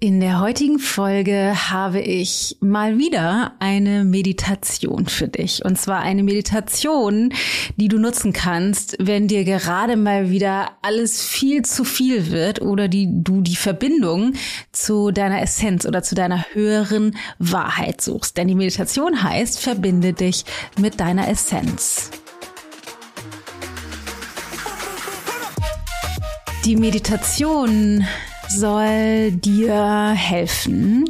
In 0.00 0.20
der 0.20 0.38
heutigen 0.38 0.78
Folge 0.78 1.72
habe 1.72 2.00
ich 2.00 2.56
mal 2.60 2.98
wieder 2.98 3.54
eine 3.58 4.04
Meditation 4.04 5.06
für 5.06 5.26
dich. 5.26 5.64
Und 5.64 5.76
zwar 5.76 5.98
eine 5.98 6.22
Meditation, 6.22 7.34
die 7.78 7.88
du 7.88 7.98
nutzen 7.98 8.32
kannst, 8.32 8.96
wenn 9.00 9.26
dir 9.26 9.42
gerade 9.42 9.96
mal 9.96 10.30
wieder 10.30 10.70
alles 10.82 11.20
viel 11.24 11.64
zu 11.64 11.82
viel 11.82 12.30
wird 12.30 12.62
oder 12.62 12.86
die, 12.86 13.08
du 13.10 13.40
die 13.40 13.56
Verbindung 13.56 14.34
zu 14.70 15.10
deiner 15.10 15.42
Essenz 15.42 15.84
oder 15.84 16.04
zu 16.04 16.14
deiner 16.14 16.46
höheren 16.52 17.16
Wahrheit 17.40 18.00
suchst. 18.00 18.36
Denn 18.36 18.46
die 18.46 18.54
Meditation 18.54 19.24
heißt, 19.24 19.58
verbinde 19.58 20.12
dich 20.12 20.44
mit 20.78 21.00
deiner 21.00 21.26
Essenz. 21.26 22.12
Die 26.64 26.76
Meditation 26.76 28.06
soll 28.50 29.32
dir 29.32 30.12
helfen, 30.16 31.04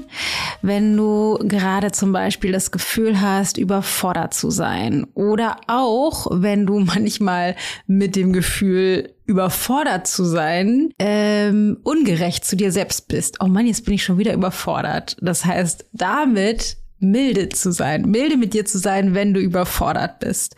wenn 0.62 0.96
du 0.96 1.38
gerade 1.42 1.92
zum 1.92 2.12
Beispiel 2.12 2.52
das 2.52 2.70
Gefühl 2.70 3.20
hast, 3.20 3.58
überfordert 3.58 4.34
zu 4.34 4.50
sein 4.50 5.06
oder 5.14 5.56
auch, 5.66 6.26
wenn 6.30 6.66
du 6.66 6.78
manchmal 6.80 7.56
mit 7.86 8.16
dem 8.16 8.32
Gefühl 8.32 9.14
überfordert 9.26 10.06
zu 10.06 10.24
sein, 10.24 10.90
ähm, 10.98 11.78
ungerecht 11.84 12.44
zu 12.44 12.56
dir 12.56 12.72
selbst 12.72 13.08
bist. 13.08 13.38
Oh 13.40 13.46
Mann, 13.46 13.66
jetzt 13.66 13.84
bin 13.84 13.94
ich 13.94 14.02
schon 14.02 14.18
wieder 14.18 14.32
überfordert. 14.32 15.16
Das 15.20 15.44
heißt, 15.44 15.84
damit 15.92 16.78
milde 17.00 17.48
zu 17.48 17.70
sein, 17.72 18.02
milde 18.02 18.36
mit 18.36 18.54
dir 18.54 18.64
zu 18.64 18.78
sein, 18.78 19.14
wenn 19.14 19.34
du 19.34 19.40
überfordert 19.40 20.18
bist. 20.18 20.56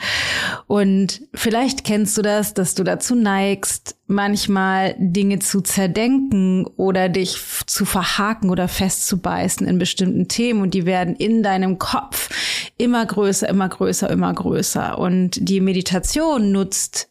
Und 0.67 1.23
vielleicht 1.35 1.85
kennst 1.85 2.17
du 2.17 2.23
das, 2.23 2.55
dass 2.55 2.75
du 2.75 2.85
dazu 2.85 3.15
neigst, 3.15 3.97
manchmal 4.07 4.97
Dinge 4.99 5.39
zu 5.39 5.61
zerdenken 5.61 6.67
oder 6.77 7.09
dich 7.09 7.39
zu 7.67 7.85
verhaken 7.85 8.51
oder 8.51 8.69
festzubeißen 8.69 9.67
in 9.67 9.79
bestimmten 9.79 10.29
Themen 10.29 10.63
und 10.63 10.75
die 10.75 10.87
werden 10.87 11.15
in 11.15 11.43
deinem 11.43 11.79
Kopf 11.79 12.31
immer 12.77 13.05
größer, 13.05 13.49
immer 13.49 13.69
größer, 13.69 14.11
immer 14.11 14.33
größer. 14.33 14.99
Und 14.99 15.37
die 15.41 15.61
Meditation 15.61 16.53
nutzt 16.53 17.11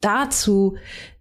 dazu, 0.00 0.76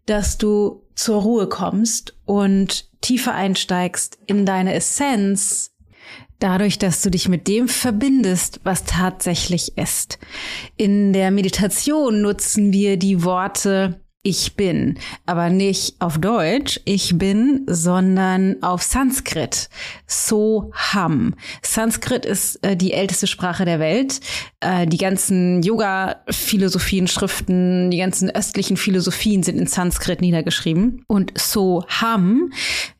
dass 0.06 0.38
du 0.38 0.84
zur 0.96 1.22
Ruhe 1.22 1.48
kommst 1.48 2.18
und 2.26 2.90
tiefer 3.02 3.34
einsteigst 3.34 4.18
in 4.26 4.46
deine 4.46 4.73
Essenz, 4.73 5.69
Dadurch, 6.40 6.80
dass 6.80 7.02
du 7.02 7.12
dich 7.12 7.28
mit 7.28 7.48
dem 7.48 7.68
verbindest, 7.68 8.62
was 8.64 8.86
tatsächlich 8.86 9.78
ist. 9.78 10.20
In 10.78 11.14
der 11.14 11.32
Meditation 11.32 12.22
nutzen 12.22 12.72
wir 12.72 12.98
die 12.98 13.23
Worte 13.23 14.00
ich 14.22 14.58
bin, 14.58 15.00
aber 15.26 15.50
nicht 15.50 15.95
auf 16.00 16.17
Deutsch, 16.17 16.82
ich 16.84 17.17
bin, 17.17 17.64
sondern 17.67 18.62
auf 18.62 18.82
Sanskrit. 18.82 19.70
So 20.08 20.72
ham. 20.73 21.36
Sanskrit 21.62 22.26
ist 22.26 22.58
äh, 22.66 22.76
die 22.76 22.92
älteste 22.92 23.28
Sprache 23.28 23.64
der 23.64 23.80
Welt. 23.80 24.20
Äh, 24.60 24.88
die 24.88 24.98
ganzen 24.98 25.64
Yoga-Philosophien, 25.64 27.08
Schriften, 27.08 27.92
die 27.92 28.00
ganzen 28.00 28.30
östlichen 28.30 28.76
Philosophien 28.76 29.42
sind 29.42 29.58
in 29.58 29.67
Sanskrit 29.67 30.20
niedergeschrieben. 30.20 31.06
Und 31.08 31.32
So 31.38 31.86
ham 31.88 32.52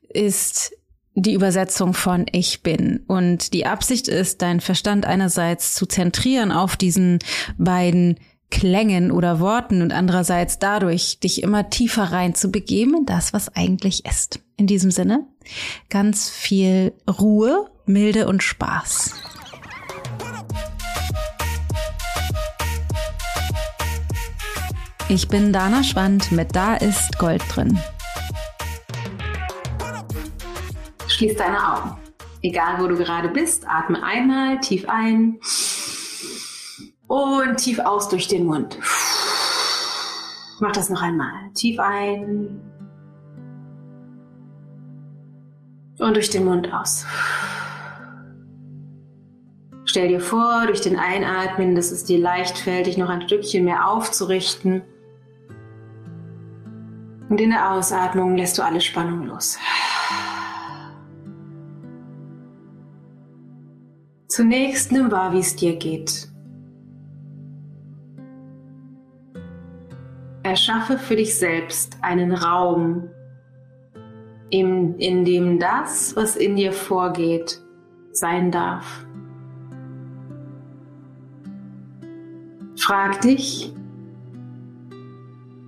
ist 0.08 0.72
die 1.22 1.34
Übersetzung 1.34 1.94
von 1.94 2.26
Ich 2.32 2.64
bin. 2.64 3.02
Und 3.08 3.54
die 3.54 3.66
Absicht 3.66 4.08
ist, 4.08 4.42
deinen 4.42 4.62
Verstand 4.62 5.06
einerseits 5.06 5.76
zu 5.76 5.86
zentrieren 5.86 6.52
auf 6.52 6.76
diesen 6.76 7.20
beiden 7.58 8.20
Klängen 8.52 9.12
oder 9.12 9.40
Worten 9.40 9.82
und 9.82 9.94
andererseits 9.94 10.58
dadurch 10.58 11.20
dich 11.20 11.44
immer 11.44 11.70
tiefer 11.70 12.06
rein 12.06 12.34
zu 12.34 12.50
begeben 12.50 12.96
in 12.98 13.06
das, 13.06 13.32
was 13.32 13.56
eigentlich 13.56 14.06
ist. 14.06 14.40
In 14.58 14.66
diesem 14.66 14.92
Sinne, 14.92 15.28
ganz 15.90 16.30
viel 16.30 16.94
Ruhe, 17.08 17.70
Milde 17.86 18.28
und 18.28 18.42
Spaß. 18.42 19.14
Ich 25.10 25.28
bin 25.28 25.54
Dana 25.54 25.84
Schwand 25.84 26.32
mit 26.32 26.56
Da 26.56 26.76
ist 26.76 27.18
Gold 27.18 27.42
drin. 27.50 27.80
Schließ 31.20 31.36
deine 31.36 31.74
Augen. 31.74 31.98
Egal 32.42 32.82
wo 32.82 32.88
du 32.88 32.96
gerade 32.96 33.28
bist, 33.28 33.68
atme 33.68 34.02
einmal 34.02 34.62
tief 34.62 34.88
ein 34.88 35.38
und 37.08 37.58
tief 37.58 37.80
aus 37.80 38.08
durch 38.08 38.30
den 38.30 38.46
Mund. 38.46 38.80
Mach 40.62 40.72
das 40.72 40.90
noch 40.90 41.02
einmal. 41.02 41.52
Tief 41.56 41.78
ein 41.78 42.62
und 45.98 46.14
durch 46.16 46.30
den 46.30 46.46
Mund 46.46 46.74
aus. 46.74 47.06
Stell 49.84 50.08
dir 50.08 50.22
vor, 50.22 50.68
durch 50.68 50.80
den 50.80 50.98
Einatmen, 50.98 51.76
dass 51.76 51.92
es 51.92 52.06
dir 52.06 52.20
leicht 52.20 52.58
fällt, 52.58 52.86
dich 52.86 52.98
noch 52.98 53.10
ein 53.10 53.24
Stückchen 53.24 53.66
mehr 53.66 53.90
aufzurichten. 53.90 54.84
Und 57.28 57.42
in 57.42 57.50
der 57.50 57.74
Ausatmung 57.74 58.38
lässt 58.38 58.58
du 58.58 58.62
alle 58.62 58.80
Spannung 58.80 59.26
los. 59.28 59.58
Zunächst 64.40 64.94
nimm 64.94 65.12
wahr, 65.12 65.34
wie 65.34 65.40
es 65.40 65.54
dir 65.58 65.76
geht. 65.76 66.30
Erschaffe 70.44 70.98
für 70.98 71.18
dich 71.18 71.38
selbst 71.38 71.98
einen 72.02 72.32
Raum, 72.32 73.10
in, 74.50 74.98
in 74.98 75.26
dem 75.26 75.60
das, 75.60 76.16
was 76.16 76.38
in 76.38 76.56
dir 76.56 76.72
vorgeht, 76.72 77.62
sein 78.14 78.50
darf. 78.50 79.06
Frag 82.78 83.20
dich, 83.20 83.74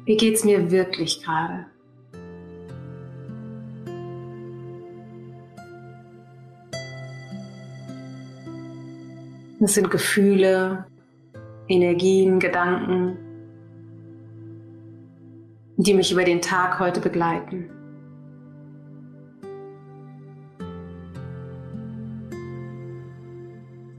wie 0.05 0.15
geht's 0.15 0.45
mir 0.45 0.71
wirklich 0.71 1.21
gerade? 1.21 1.65
Es 9.63 9.75
sind 9.75 9.91
Gefühle, 9.91 10.87
Energien, 11.67 12.39
Gedanken, 12.39 13.15
die 15.77 15.93
mich 15.93 16.11
über 16.11 16.23
den 16.23 16.41
Tag 16.41 16.79
heute 16.79 16.99
begleiten. 16.99 17.69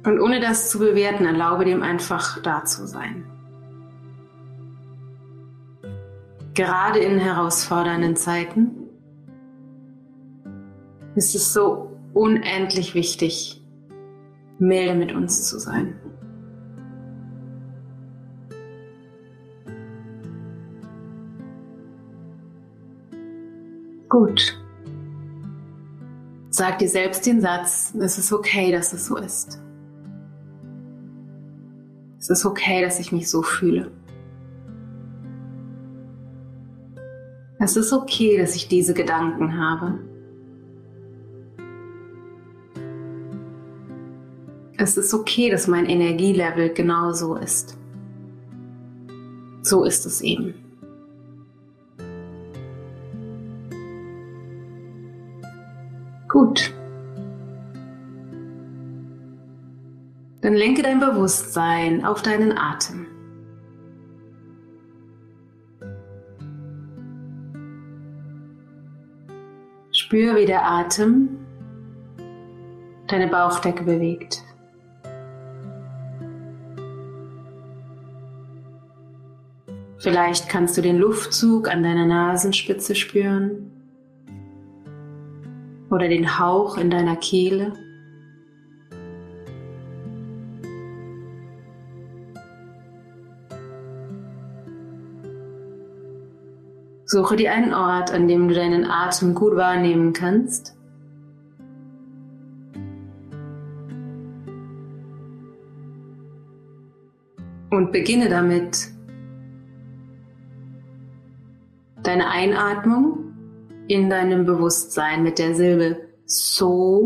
Und 0.04 0.20
ohne 0.20 0.40
das 0.40 0.68
zu 0.68 0.80
bewerten, 0.80 1.26
erlaube 1.26 1.64
dem 1.64 1.80
einfach 1.80 2.42
da 2.42 2.64
zu 2.64 2.88
sein. 2.88 3.24
Gerade 6.54 6.98
in 6.98 7.18
herausfordernden 7.18 8.16
Zeiten 8.16 8.88
ist 11.14 11.36
es 11.36 11.52
so 11.52 11.96
unendlich 12.14 12.96
wichtig, 12.96 13.61
milde 14.62 14.94
mit 14.94 15.12
uns 15.12 15.48
zu 15.48 15.58
sein. 15.58 15.94
Gut. 24.08 24.58
Sag 26.50 26.78
dir 26.78 26.88
selbst 26.88 27.26
den 27.26 27.40
Satz, 27.40 27.94
es 27.98 28.18
ist 28.18 28.32
okay, 28.32 28.70
dass 28.70 28.92
es 28.92 29.06
so 29.06 29.16
ist. 29.16 29.60
Es 32.18 32.30
ist 32.30 32.44
okay, 32.44 32.82
dass 32.82 33.00
ich 33.00 33.10
mich 33.10 33.28
so 33.28 33.42
fühle. 33.42 33.90
Es 37.58 37.76
ist 37.76 37.92
okay, 37.92 38.38
dass 38.38 38.54
ich 38.54 38.68
diese 38.68 38.94
Gedanken 38.94 39.58
habe. 39.58 40.11
Es 44.82 44.96
ist 44.96 45.14
okay, 45.14 45.48
dass 45.48 45.68
mein 45.68 45.86
Energielevel 45.86 46.74
genau 46.74 47.12
so 47.12 47.36
ist. 47.36 47.78
So 49.62 49.84
ist 49.84 50.04
es 50.06 50.20
eben. 50.22 50.54
Gut. 56.28 56.74
Dann 60.40 60.54
lenke 60.54 60.82
dein 60.82 60.98
Bewusstsein 60.98 62.04
auf 62.04 62.22
deinen 62.22 62.58
Atem. 62.58 63.06
Spür, 69.92 70.34
wie 70.34 70.46
der 70.46 70.68
Atem 70.68 71.28
deine 73.06 73.28
Bauchdecke 73.28 73.84
bewegt. 73.84 74.42
Vielleicht 80.02 80.48
kannst 80.48 80.76
du 80.76 80.82
den 80.82 80.98
Luftzug 80.98 81.70
an 81.70 81.84
deiner 81.84 82.04
Nasenspitze 82.04 82.96
spüren 82.96 83.70
oder 85.90 86.08
den 86.08 86.40
Hauch 86.40 86.76
in 86.76 86.90
deiner 86.90 87.14
Kehle. 87.14 87.72
Suche 97.04 97.36
dir 97.36 97.52
einen 97.52 97.72
Ort, 97.72 98.12
an 98.12 98.26
dem 98.26 98.48
du 98.48 98.54
deinen 98.54 98.84
Atem 98.84 99.36
gut 99.36 99.54
wahrnehmen 99.54 100.12
kannst. 100.12 100.76
Und 107.70 107.92
beginne 107.92 108.28
damit, 108.28 108.92
deine 112.02 112.28
Einatmung 112.28 113.32
in 113.88 114.10
deinem 114.10 114.46
Bewusstsein 114.46 115.22
mit 115.22 115.38
der 115.38 115.54
Silbe 115.54 116.08
so 116.24 117.04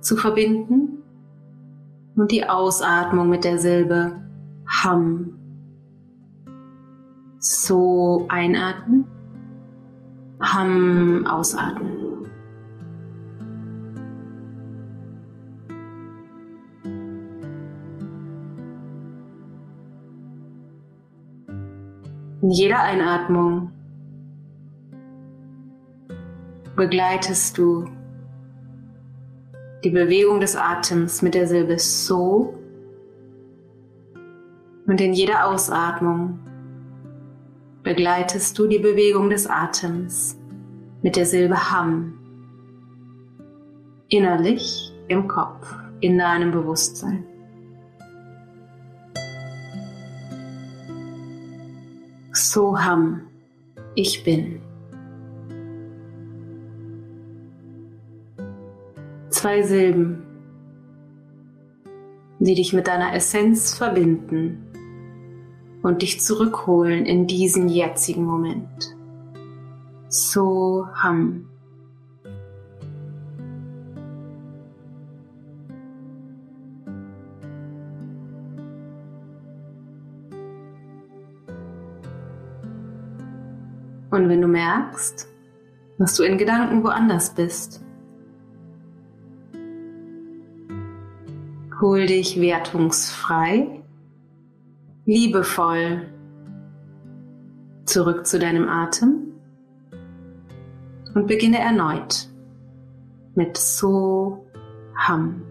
zu 0.00 0.16
verbinden 0.16 1.02
und 2.16 2.30
die 2.30 2.48
Ausatmung 2.48 3.28
mit 3.28 3.44
der 3.44 3.58
Silbe 3.58 4.20
ham 4.66 5.38
so 7.38 8.26
einatmen, 8.28 9.06
Ham 10.40 11.24
ausatmen. 11.26 12.01
Jeder 22.52 22.82
Einatmung 22.82 23.70
begleitest 26.76 27.56
du 27.56 27.86
die 29.82 29.88
Bewegung 29.88 30.38
des 30.38 30.54
Atems 30.54 31.22
mit 31.22 31.34
der 31.34 31.46
Silbe 31.46 31.78
so 31.78 32.58
und 34.86 35.00
in 35.00 35.14
jeder 35.14 35.46
Ausatmung 35.46 36.40
begleitest 37.84 38.58
du 38.58 38.66
die 38.66 38.80
Bewegung 38.80 39.30
des 39.30 39.46
Atems 39.46 40.38
mit 41.00 41.16
der 41.16 41.24
Silbe 41.24 41.70
Ham. 41.70 42.18
Innerlich 44.08 44.92
im 45.08 45.26
Kopf, 45.26 45.74
in 46.00 46.18
deinem 46.18 46.50
Bewusstsein. 46.50 47.24
So 52.32 52.78
Ham, 52.78 53.28
ich 53.94 54.24
bin. 54.24 54.62
Zwei 59.28 59.62
Silben, 59.62 60.22
die 62.38 62.54
dich 62.54 62.72
mit 62.72 62.86
deiner 62.86 63.14
Essenz 63.14 63.74
verbinden 63.74 64.64
und 65.82 66.00
dich 66.00 66.20
zurückholen 66.20 67.04
in 67.04 67.26
diesen 67.26 67.68
jetzigen 67.68 68.24
Moment. 68.24 68.96
So 70.08 70.86
Und 84.12 84.28
wenn 84.28 84.42
du 84.42 84.46
merkst, 84.46 85.26
dass 85.98 86.16
du 86.16 86.22
in 86.22 86.36
Gedanken 86.36 86.84
woanders 86.84 87.34
bist, 87.34 87.82
hol 91.80 92.04
dich 92.04 92.38
wertungsfrei 92.38 93.82
liebevoll 95.06 96.08
zurück 97.86 98.26
zu 98.26 98.38
deinem 98.38 98.68
Atem 98.68 99.32
und 101.14 101.26
beginne 101.26 101.58
erneut 101.58 102.28
mit 103.34 103.56
So 103.56 104.46
Ham. 104.94 105.42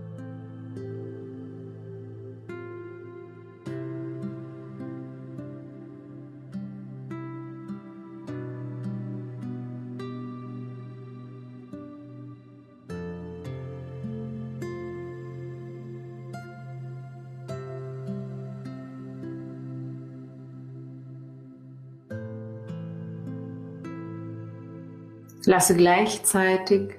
Lasse 25.46 25.76
gleichzeitig 25.76 26.94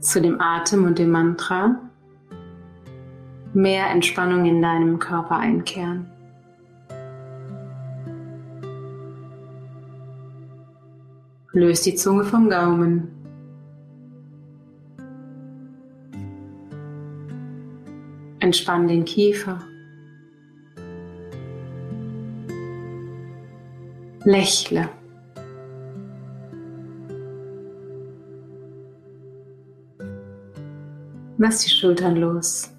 zu 0.00 0.20
dem 0.20 0.40
Atem 0.40 0.84
und 0.84 0.98
dem 0.98 1.10
Mantra 1.10 1.80
mehr 3.54 3.90
Entspannung 3.90 4.44
in 4.44 4.60
deinem 4.60 4.98
Körper 4.98 5.38
einkehren. 5.38 6.10
Löse 11.52 11.84
die 11.84 11.96
Zunge 11.96 12.24
vom 12.24 12.50
Gaumen. 12.50 13.08
Entspann 18.40 18.86
den 18.86 19.06
Kiefer. 19.06 19.58
Lächle. 24.24 24.90
Lass 31.38 31.60
die 31.60 31.70
Schultern 31.70 32.16
los. 32.16 32.72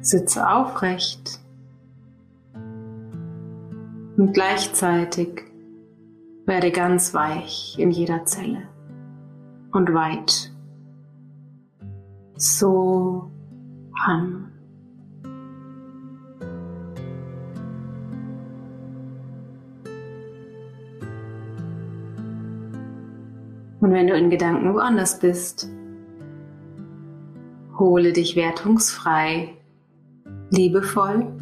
Sitze 0.00 0.48
aufrecht 0.48 1.38
und 4.16 4.32
gleichzeitig 4.32 5.44
werde 6.46 6.72
ganz 6.72 7.12
weich 7.12 7.78
in 7.78 7.90
jeder 7.90 8.24
Zelle 8.24 8.62
und 9.72 9.92
weit. 9.92 10.50
So 12.36 13.30
Ham. 14.06 14.57
Und 23.80 23.92
wenn 23.92 24.08
du 24.08 24.14
in 24.14 24.30
Gedanken 24.30 24.74
woanders 24.74 25.20
bist, 25.20 25.68
hole 27.78 28.12
dich 28.12 28.34
wertungsfrei, 28.34 29.54
liebevoll 30.50 31.32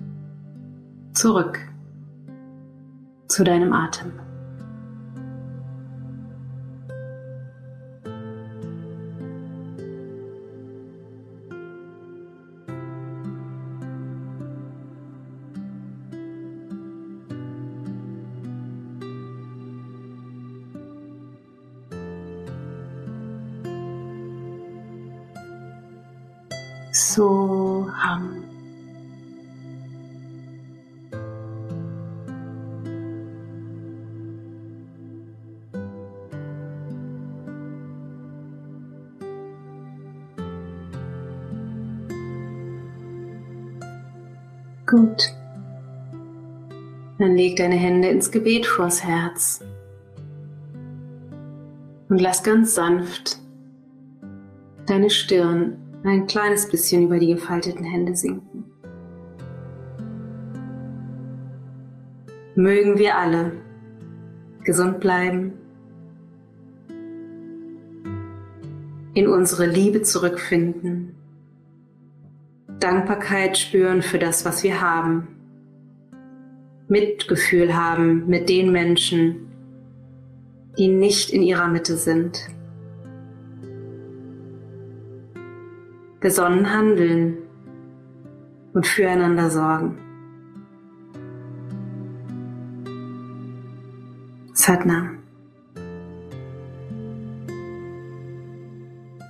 zurück 1.15 1.59
zu 3.27 3.43
deinem 3.43 3.73
Atem. 3.73 4.26
So 26.97 27.91
ham. 27.95 28.43
Gut. 44.87 45.35
Dann 47.19 47.35
leg 47.35 47.57
deine 47.57 47.75
Hände 47.75 48.09
ins 48.09 48.31
Gebet 48.31 48.67
vors 48.67 49.03
Herz 49.03 49.61
und 52.09 52.21
lass 52.21 52.43
ganz 52.43 52.75
sanft 52.75 53.39
deine 54.87 55.11
Stirn 55.11 55.86
ein 56.07 56.27
kleines 56.27 56.69
bisschen 56.69 57.03
über 57.03 57.19
die 57.19 57.35
gefalteten 57.35 57.85
Hände 57.85 58.15
sinken. 58.15 58.65
Mögen 62.55 62.99
wir 62.99 63.19
alle 63.19 63.53
gesund 64.65 65.01
bleiben, 65.01 65.53
in 69.15 69.29
unsere 69.29 69.67
Liebe 69.67 70.03
zurückfinden, 70.03 71.15
Dankbarkeit 72.79 73.57
spüren 73.57 74.03
für 74.03 74.19
das, 74.19 74.45
was 74.45 74.63
wir 74.63 74.81
haben, 74.81 75.29
Mitgefühl 76.89 77.75
haben 77.75 78.27
mit 78.27 78.49
den 78.49 78.71
Menschen, 78.71 79.49
die 80.79 80.89
nicht 80.89 81.31
in 81.31 81.43
ihrer 81.43 81.69
Mitte 81.69 81.97
sind. 81.97 82.49
Besonnen 86.27 86.69
handeln 86.69 87.37
und 88.75 88.85
füreinander 88.85 89.49
sorgen. 89.49 89.97
Satnam. 94.53 95.19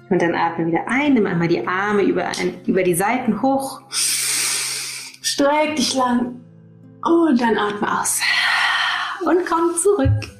Und 0.08 0.22
dann 0.22 0.34
atme 0.34 0.68
wieder 0.68 0.88
ein, 0.88 1.12
nimm 1.12 1.26
einmal 1.26 1.48
die 1.48 1.66
Arme 1.66 2.00
über, 2.00 2.28
ein, 2.28 2.54
über 2.64 2.82
die 2.82 2.94
Seiten 2.94 3.42
hoch. 3.42 3.82
Streck 3.90 5.76
dich 5.76 5.94
lang. 5.96 6.40
Und 7.04 7.38
dann 7.38 7.58
atme 7.58 8.00
aus. 8.00 8.22
Und 9.22 9.44
komm 9.44 9.74
zurück. 9.76 10.35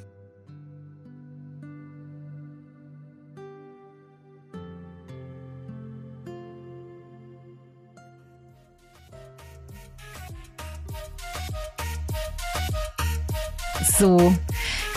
So, 13.99 14.35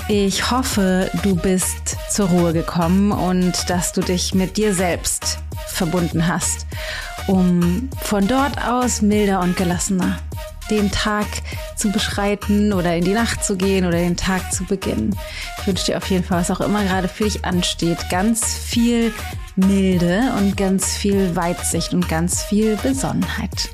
ich 0.09 0.51
hoffe, 0.51 1.11
du 1.23 1.35
bist 1.35 1.97
zur 2.11 2.29
Ruhe 2.29 2.53
gekommen 2.53 3.13
und 3.13 3.71
dass 3.71 3.93
du 3.93 4.03
dich 4.03 4.35
mit 4.35 4.59
dir 4.59 4.75
selbst 4.75 5.39
verbunden 5.69 6.27
hast, 6.27 6.67
um 7.27 7.89
von 8.03 8.29
dort 8.29 8.63
aus 8.63 9.01
milder 9.01 9.41
und 9.41 9.57
gelassener 9.57 10.19
den 10.71 10.91
Tag 10.91 11.27
zu 11.77 11.91
beschreiten 11.91 12.75
oder 12.75 12.95
in 12.95 13.05
die 13.05 13.15
Nacht 13.15 13.43
zu 13.43 13.57
gehen 13.57 13.87
oder 13.87 13.97
den 13.97 14.19
Tag 14.19 14.53
zu 14.53 14.65
beginnen. 14.65 15.17
Ich 15.59 15.67
wünsche 15.67 15.87
dir 15.87 15.97
auf 15.97 16.11
jeden 16.11 16.23
Fall, 16.23 16.41
was 16.41 16.51
auch 16.51 16.61
immer 16.61 16.85
gerade 16.85 17.09
für 17.09 17.25
dich 17.25 17.45
ansteht, 17.45 18.11
ganz 18.11 18.55
viel 18.55 19.15
Milde 19.57 20.33
und 20.37 20.59
ganz 20.59 20.95
viel 20.95 21.35
Weitsicht 21.35 21.95
und 21.95 22.07
ganz 22.09 22.43
viel 22.43 22.77
Besonnenheit. 22.77 23.71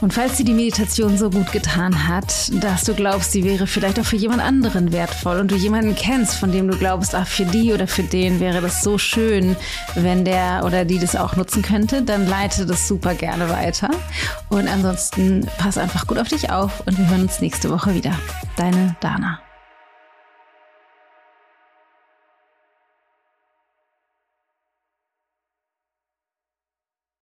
Und 0.00 0.14
falls 0.14 0.38
dir 0.38 0.44
die 0.44 0.54
Meditation 0.54 1.18
so 1.18 1.28
gut 1.28 1.52
getan 1.52 2.08
hat, 2.08 2.50
dass 2.62 2.84
du 2.84 2.94
glaubst, 2.94 3.32
sie 3.32 3.44
wäre 3.44 3.66
vielleicht 3.66 4.00
auch 4.00 4.04
für 4.04 4.16
jemand 4.16 4.42
anderen 4.42 4.92
wertvoll 4.92 5.38
und 5.38 5.50
du 5.50 5.56
jemanden 5.56 5.94
kennst, 5.94 6.36
von 6.36 6.50
dem 6.52 6.68
du 6.68 6.78
glaubst, 6.78 7.14
ach, 7.14 7.26
für 7.26 7.44
die 7.44 7.72
oder 7.72 7.86
für 7.86 8.02
den 8.02 8.40
wäre 8.40 8.62
das 8.62 8.82
so 8.82 8.96
schön, 8.96 9.56
wenn 9.94 10.24
der 10.24 10.62
oder 10.64 10.86
die 10.86 10.98
das 10.98 11.16
auch 11.16 11.36
nutzen 11.36 11.62
könnte, 11.62 12.02
dann 12.02 12.26
leite 12.26 12.64
das 12.64 12.88
super 12.88 13.14
gerne 13.14 13.50
weiter. 13.50 13.90
Und 14.48 14.68
ansonsten 14.68 15.46
pass 15.58 15.76
einfach 15.76 16.06
gut 16.06 16.18
auf 16.18 16.28
dich 16.28 16.50
auf 16.50 16.82
und 16.86 16.96
wir 16.96 17.08
hören 17.10 17.22
uns 17.22 17.40
nächste 17.40 17.68
Woche 17.70 17.94
wieder. 17.94 18.18
Deine 18.56 18.96
Dana. 19.00 19.40